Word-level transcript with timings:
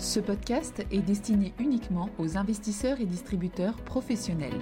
Ce 0.00 0.18
podcast 0.18 0.82
est 0.90 1.02
destiné 1.02 1.52
uniquement 1.58 2.08
aux 2.16 2.38
investisseurs 2.38 3.02
et 3.02 3.04
distributeurs 3.04 3.76
professionnels. 3.84 4.58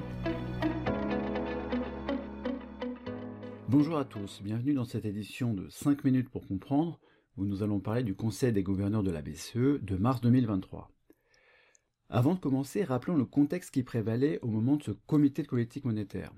Bonjour 3.69 3.99
à 3.99 4.05
tous, 4.05 4.43
bienvenue 4.43 4.75
dans 4.75 4.85
cette 4.85 5.05
édition 5.05 5.55
de 5.55 5.69
5 5.69 6.03
minutes 6.03 6.29
pour 6.29 6.45
comprendre, 6.45 6.99
où 7.37 7.45
nous 7.45 7.63
allons 7.63 7.79
parler 7.79 8.03
du 8.03 8.17
Conseil 8.17 8.53
des 8.53 8.65
gouverneurs 8.65 9.05
de 9.05 9.13
la 9.13 9.23
BCE 9.23 9.81
de 9.81 9.97
mars 9.97 10.21
2023. 10.23 10.91
Avant 12.09 12.35
de 12.35 12.41
commencer, 12.41 12.83
rappelons 12.83 13.17
le 13.17 13.25
contexte 13.25 13.71
qui 13.71 13.85
prévalait 13.85 14.41
au 14.43 14.49
moment 14.49 14.75
de 14.75 14.83
ce 14.83 14.91
comité 14.91 15.45
de 15.45 15.49
politique 15.49 15.85
monétaire. 15.85 16.33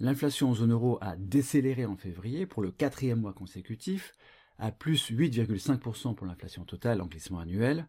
L'inflation 0.00 0.50
en 0.50 0.54
zone 0.54 0.72
euro 0.72 0.98
a 1.00 1.14
décéléré 1.16 1.86
en 1.86 1.96
février 1.96 2.46
pour 2.46 2.60
le 2.60 2.72
quatrième 2.72 3.20
mois 3.20 3.34
consécutif, 3.34 4.14
à 4.58 4.72
plus 4.72 5.12
8,5% 5.12 6.16
pour 6.16 6.26
l'inflation 6.26 6.64
totale 6.64 7.00
en 7.00 7.06
glissement 7.06 7.38
annuel, 7.38 7.86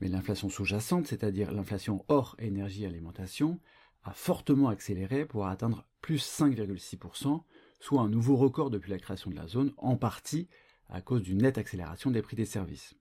mais 0.00 0.08
l'inflation 0.08 0.48
sous-jacente, 0.48 1.06
c'est-à-dire 1.06 1.52
l'inflation 1.52 2.04
hors 2.08 2.36
énergie 2.38 2.86
alimentation, 2.86 3.60
a 4.02 4.12
fortement 4.12 4.68
accéléré 4.68 5.24
pour 5.24 5.46
atteindre 5.46 5.86
plus 6.00 6.22
5,6%, 6.22 7.42
soit 7.80 8.02
un 8.02 8.08
nouveau 8.08 8.36
record 8.36 8.70
depuis 8.70 8.90
la 8.90 8.98
création 8.98 9.30
de 9.30 9.36
la 9.36 9.46
zone, 9.46 9.72
en 9.78 9.96
partie 9.96 10.48
à 10.88 11.00
cause 11.00 11.22
d'une 11.22 11.42
nette 11.42 11.58
accélération 11.58 12.10
des 12.10 12.22
prix 12.22 12.36
des 12.36 12.44
services. 12.44 12.94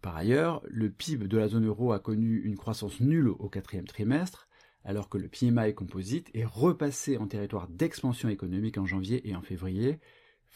Par 0.00 0.16
ailleurs, 0.16 0.62
le 0.68 0.90
PIB 0.90 1.28
de 1.28 1.38
la 1.38 1.48
zone 1.48 1.66
euro 1.66 1.92
a 1.92 1.98
connu 1.98 2.42
une 2.42 2.56
croissance 2.56 3.00
nulle 3.00 3.28
au 3.28 3.48
quatrième 3.48 3.86
trimestre, 3.86 4.48
alors 4.84 5.08
que 5.08 5.16
le 5.16 5.28
PMI 5.28 5.74
composite 5.74 6.30
est 6.34 6.44
repassé 6.44 7.16
en 7.16 7.26
territoire 7.26 7.68
d'expansion 7.68 8.28
économique 8.28 8.76
en 8.76 8.84
janvier 8.84 9.26
et 9.28 9.34
en 9.34 9.40
février, 9.40 9.98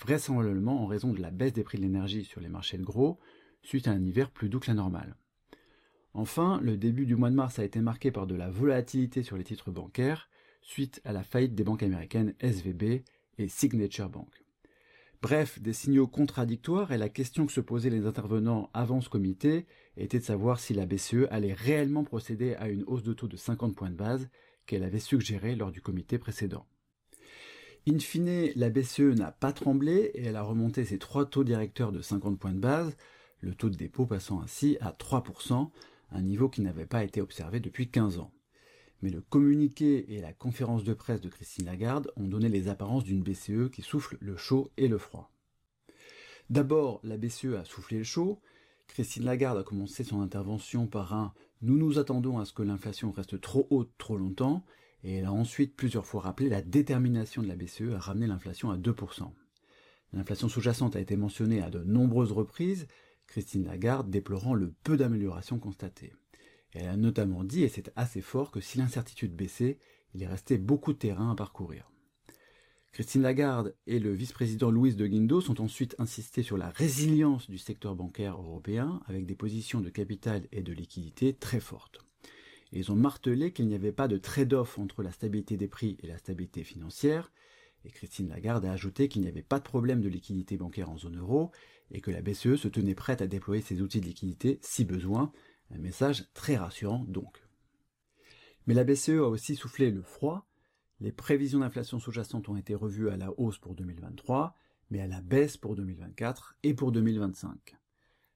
vraisemblablement 0.01 0.83
en 0.83 0.87
raison 0.87 1.13
de 1.13 1.21
la 1.21 1.31
baisse 1.31 1.55
des 1.55 1.65
prix 1.65 1.79
de 1.79 1.83
l'énergie 1.83 2.25
sur 2.25 2.41
les 2.41 2.51
marchés 2.51 2.79
de 2.79 2.85
gros, 2.85 3.19
suite 3.63 3.89
à 3.89 3.93
un 3.93 4.05
hiver 4.05 4.31
plus 4.31 4.49
doux 4.49 4.61
que 4.61 4.69
la 4.69 4.75
normale. 4.75 5.17
Enfin, 6.15 6.61
le 6.63 6.77
début 6.77 7.07
du 7.07 7.17
mois 7.17 7.31
de 7.31 7.35
mars 7.35 7.59
a 7.59 7.65
été 7.65 7.81
marqué 7.81 8.11
par 8.11 8.27
de 8.27 8.35
la 8.35 8.51
volatilité 8.51 9.23
sur 9.23 9.37
les 9.37 9.45
titres 9.45 9.71
bancaires, 9.71 10.29
suite 10.63 11.01
à 11.05 11.13
la 11.13 11.23
faillite 11.23 11.55
des 11.55 11.65
banques 11.65 11.83
américaines 11.83 12.35
SVB 12.41 13.03
et 13.39 13.49
Signature 13.49 14.09
Bank. 14.09 14.29
Bref, 15.21 15.61
des 15.61 15.73
signaux 15.73 16.07
contradictoires 16.07 16.93
et 16.93 16.99
la 16.99 17.09
question 17.09 17.45
que 17.47 17.53
se 17.53 17.61
posaient 17.61 17.91
les 17.91 18.07
intervenants 18.07 18.71
avant 18.73 19.01
ce 19.01 19.09
comité 19.09 19.67
était 19.97 20.21
de 20.21 20.25
savoir 20.25 20.61
si 20.61 20.75
la 20.75 20.87
BCE 20.87 21.27
allait 21.31 21.55
réellement 21.55 22.05
procéder 22.05 22.55
à 22.55 22.69
une 22.69 22.85
hausse 22.85 23.03
de 23.03 23.13
taux 23.13 23.27
de 23.27 23.37
50 23.37 23.75
points 23.75 23.91
de 23.91 23.97
base 23.97 24.29
qu'elle 24.67 24.85
avait 24.85 25.01
suggéré 25.01 25.57
lors 25.57 25.73
du 25.73 25.81
comité 25.81 26.19
précédent. 26.19 26.67
In 27.89 27.99
fine, 27.99 28.51
la 28.55 28.71
BCE 28.71 29.17
n'a 29.17 29.33
pas 29.33 29.53
tremblé 29.53 30.13
et 30.15 30.27
elle 30.27 30.37
a 30.37 30.43
remonté 30.43 30.85
ses 30.85 30.99
trois 30.99 31.27
taux 31.27 31.43
directeurs 31.43 31.91
de 31.91 32.01
50 32.01 32.39
points 32.39 32.53
de 32.53 32.61
base, 32.61 32.97
le 33.41 33.55
taux 33.55 33.71
de 33.71 33.77
dépôt 33.77 34.07
passant 34.07 34.41
ainsi 34.41 34.77
à 34.81 34.93
3%, 34.93 35.71
un 36.11 36.23
niveau 36.23 36.49
qui 36.49 36.61
n'avait 36.61 36.87
pas 36.87 37.05
été 37.05 37.21
observé 37.21 37.61
depuis 37.61 37.91
15 37.91 38.19
ans. 38.19 38.33
Mais 39.03 39.11
le 39.11 39.21
communiqué 39.21 40.13
et 40.15 40.21
la 40.21 40.33
conférence 40.33 40.85
de 40.85 40.95
presse 40.95 41.21
de 41.21 41.29
Christine 41.29 41.67
Lagarde 41.67 42.11
ont 42.17 42.27
donné 42.27 42.49
les 42.49 42.69
apparences 42.69 43.05
d'une 43.05 43.23
BCE 43.23 43.71
qui 43.73 43.83
souffle 43.83 44.17
le 44.21 44.37
chaud 44.37 44.73
et 44.77 44.89
le 44.89 44.99
froid. 44.99 45.31
D'abord, 46.51 47.01
la 47.05 47.17
BCE 47.17 47.55
a 47.59 47.65
soufflé 47.65 47.99
le 47.99 48.05
chaud. 48.05 48.41
Christine 48.89 49.25
Lagarde 49.25 49.59
a 49.59 49.63
commencé 49.63 50.03
son 50.03 50.21
intervention 50.21 50.87
par 50.87 51.15
un 51.15 51.33
Nous 51.63 51.77
nous 51.77 51.99
attendons 51.99 52.39
à 52.39 52.45
ce 52.45 52.53
que 52.53 52.63
l'inflation 52.63 53.13
reste 53.13 53.41
trop 53.41 53.67
haute 53.71 53.93
trop 53.99 54.17
longtemps, 54.17 54.65
et 55.05 55.17
elle 55.17 55.27
a 55.27 55.33
ensuite 55.33 55.77
plusieurs 55.77 56.07
fois 56.07 56.23
rappelé 56.23 56.49
la 56.49 56.63
détermination 56.63 57.43
de 57.43 57.49
la 57.49 57.55
BCE 57.55 57.95
à 57.95 57.99
ramener 57.99 58.27
l'inflation 58.27 58.71
à 58.71 58.77
2%. 58.77 59.31
L'inflation 60.15 60.49
sous-jacente 60.49 60.97
a 60.97 61.01
été 61.01 61.17
mentionnée 61.17 61.63
à 61.63 61.71
de 61.71 61.85
nombreuses 61.85 62.33
reprises, 62.33 62.89
Christine 63.29 63.67
Lagarde 63.67 64.11
déplorant 64.11 64.55
le 64.55 64.73
peu 64.83 64.97
d'amélioration 64.97 65.59
constatée. 65.59 66.13
Elle 66.73 66.89
a 66.89 66.97
notamment 66.97 67.45
dit, 67.45 67.63
et 67.63 67.69
c'est 67.69 67.93
assez 67.95 68.21
fort, 68.21 68.51
que 68.51 68.61
si 68.61 68.79
l'incertitude 68.79 69.37
baissait, 69.37 69.79
il 70.15 70.23
est 70.23 70.27
resté 70.27 70.59
beaucoup 70.59 70.93
de 70.93 70.99
terrain 70.99 71.31
à 71.31 71.35
parcourir. 71.35 71.91
Christine 72.93 73.23
Lagarde 73.23 73.77
et 73.87 73.99
le 73.99 74.13
vice-président 74.13 74.71
Louis 74.71 74.95
de 74.95 75.07
Guindo 75.07 75.41
sont 75.41 75.61
ensuite 75.61 75.95
insistés 75.99 76.43
sur 76.43 76.57
la 76.57 76.71
résilience 76.71 77.49
du 77.49 77.59
secteur 77.59 77.95
bancaire 77.95 78.41
européen 78.41 79.01
avec 79.07 79.27
des 79.27 79.37
positions 79.37 79.81
de 79.81 79.91
capital 79.91 80.49
et 80.53 80.63
de 80.63 80.73
liquidité 80.73 81.35
très 81.35 81.61
fortes. 81.61 82.01
ils 82.73 82.91
ont 82.91 82.97
martelé 82.97 83.53
qu'il 83.53 83.69
n'y 83.69 83.75
avait 83.75 83.93
pas 83.93 84.09
de 84.09 84.17
trade-off 84.17 84.79
entre 84.79 85.03
la 85.03 85.13
stabilité 85.13 85.57
des 85.57 85.69
prix 85.69 85.97
et 86.03 86.07
la 86.07 86.19
stabilité 86.19 86.65
financière, 86.65 87.31
et 87.85 87.91
Christine 87.91 88.31
Lagarde 88.31 88.65
a 88.65 88.73
ajouté 88.73 89.09
qu'il 89.09 89.23
n'y 89.23 89.29
avait 89.29 89.43
pas 89.43 89.59
de 89.59 89.65
problème 89.65 90.01
de 90.01 90.09
liquidité 90.09 90.57
bancaire 90.57 90.91
en 90.91 90.99
zone 90.99 91.19
euro 91.19 91.53
et 91.91 92.01
que 92.01 92.11
la 92.11 92.23
BCE 92.23 92.57
se 92.57 92.69
tenait 92.69 92.95
prête 92.95 93.23
à 93.23 93.27
déployer 93.27 93.63
ses 93.63 93.81
outils 93.81 94.01
de 94.01 94.07
liquidité 94.07 94.59
si 94.63 94.85
besoin, 94.85 95.33
un 95.71 95.79
message 95.79 96.27
très 96.35 96.57
rassurant 96.57 97.05
donc. 97.09 97.43
Mais 98.67 98.75
la 98.75 98.85
BCE 98.85 99.21
a 99.21 99.29
aussi 99.29 99.57
soufflé 99.57 99.91
le 99.91 100.03
froid, 100.03 100.47
les 101.01 101.13
prévisions 101.13 101.61
d'inflation 101.61 101.99
sous-jacente 101.99 102.49
ont 102.49 102.57
été 102.57 102.75
revues 102.75 103.09
à 103.09 103.17
la 103.17 103.31
hausse 103.39 103.59
pour 103.59 103.75
2023, 103.75 104.57
mais 104.91 105.01
à 105.01 105.07
la 105.07 105.21
baisse 105.21 105.57
pour 105.57 105.77
2024 105.77 106.57
et 106.65 106.75
pour 106.75 106.93
2025. 106.93 107.77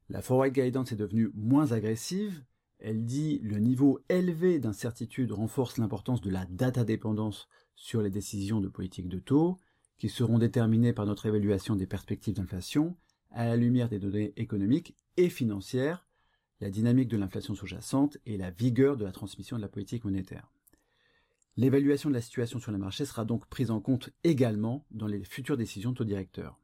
La 0.08 0.22
forward 0.22 0.52
guidance 0.52 0.92
est 0.92 0.96
devenue 0.96 1.30
moins 1.34 1.72
agressive, 1.72 2.44
elle 2.78 3.04
dit 3.04 3.38
le 3.42 3.58
niveau 3.58 4.00
élevé 4.08 4.58
d'incertitude 4.58 5.32
renforce 5.32 5.78
l'importance 5.78 6.20
de 6.20 6.30
la 6.30 6.46
data 6.46 6.84
dépendance 6.84 7.48
sur 7.76 8.02
les 8.02 8.10
décisions 8.10 8.60
de 8.60 8.68
politique 8.68 9.08
de 9.08 9.18
taux, 9.18 9.58
qui 9.98 10.08
seront 10.08 10.38
déterminées 10.38 10.92
par 10.92 11.06
notre 11.06 11.26
évaluation 11.26 11.76
des 11.76 11.86
perspectives 11.86 12.34
d'inflation 12.34 12.96
à 13.34 13.46
la 13.46 13.56
lumière 13.56 13.88
des 13.88 13.98
données 13.98 14.32
économiques 14.36 14.96
et 15.16 15.28
financières, 15.28 16.06
la 16.60 16.70
dynamique 16.70 17.08
de 17.08 17.16
l'inflation 17.16 17.54
sous-jacente 17.54 18.18
et 18.26 18.36
la 18.36 18.50
vigueur 18.50 18.96
de 18.96 19.04
la 19.04 19.12
transmission 19.12 19.56
de 19.56 19.62
la 19.62 19.68
politique 19.68 20.04
monétaire. 20.04 20.50
L'évaluation 21.56 22.08
de 22.08 22.14
la 22.14 22.22
situation 22.22 22.60
sur 22.60 22.72
les 22.72 22.78
marchés 22.78 23.04
sera 23.04 23.24
donc 23.24 23.46
prise 23.46 23.70
en 23.70 23.80
compte 23.80 24.10
également 24.24 24.86
dans 24.90 25.06
les 25.06 25.22
futures 25.24 25.56
décisions 25.56 25.90
de 25.90 25.96
taux 25.96 26.04
directeurs. 26.04 26.58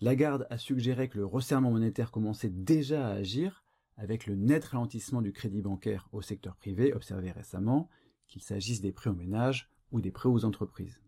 Lagarde 0.00 0.46
a 0.48 0.58
suggéré 0.58 1.08
que 1.08 1.18
le 1.18 1.26
resserrement 1.26 1.70
monétaire 1.70 2.10
commençait 2.10 2.50
déjà 2.50 3.08
à 3.08 3.12
agir 3.12 3.64
avec 3.96 4.26
le 4.26 4.34
net 4.34 4.64
ralentissement 4.64 5.20
du 5.20 5.32
crédit 5.32 5.60
bancaire 5.60 6.08
au 6.12 6.22
secteur 6.22 6.56
privé 6.56 6.94
observé 6.94 7.32
récemment, 7.32 7.88
qu'il 8.28 8.42
s'agisse 8.42 8.80
des 8.80 8.92
prêts 8.92 9.10
aux 9.10 9.14
ménages 9.14 9.68
ou 9.92 10.00
des 10.00 10.10
prêts 10.10 10.28
aux 10.28 10.44
entreprises. 10.44 11.00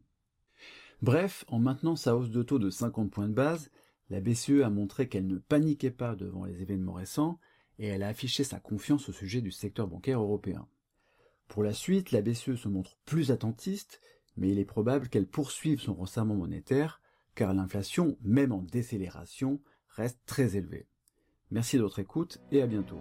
Bref, 1.01 1.45
en 1.49 1.59
maintenant 1.59 1.97
sa 1.97 2.17
hausse 2.17 2.31
de 2.31 2.43
taux 2.43 2.59
de 2.59 2.69
50 2.69 3.11
points 3.11 3.29
de 3.29 3.35
base, 3.35 3.71
la 4.13 4.21
BCE 4.21 4.61
a 4.63 4.69
montré 4.69 5.09
qu'elle 5.09 5.27
ne 5.27 5.39
paniquait 5.39 5.91
pas 5.91 6.15
devant 6.15 6.45
les 6.45 6.61
événements 6.61 6.93
récents 6.93 7.41
et 7.79 7.87
elle 7.87 8.03
a 8.03 8.09
affiché 8.09 8.45
sa 8.45 8.61
confiance 8.61 9.09
au 9.09 9.13
sujet 9.13 9.41
du 9.41 9.51
secteur 9.51 9.89
bancaire 9.89 10.21
européen. 10.21 10.69
Pour 11.49 11.63
la 11.63 11.73
suite, 11.73 12.13
la 12.13 12.21
BCE 12.21 12.57
se 12.57 12.69
montre 12.69 12.99
plus 13.07 13.31
attentiste, 13.31 14.03
mais 14.37 14.51
il 14.51 14.59
est 14.59 14.67
probable 14.67 15.09
qu'elle 15.09 15.27
poursuive 15.27 15.81
son 15.81 15.95
resserrement 15.95 16.35
monétaire, 16.35 17.01
car 17.35 17.55
l'inflation, 17.55 18.19
même 18.21 18.53
en 18.53 18.61
décélération, 18.61 19.63
reste 19.89 20.21
très 20.27 20.57
élevée. 20.57 20.87
Merci 21.51 21.79
de 21.79 21.83
votre 21.83 21.99
écoute 21.99 22.39
et 22.51 22.61
à 22.61 22.67
bientôt. 22.67 23.01